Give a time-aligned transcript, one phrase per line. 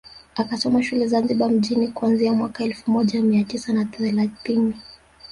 [0.35, 4.73] Akasoma shule Zanzibar mjini kuanzia mwaka elfu moja mia tisa na thelathini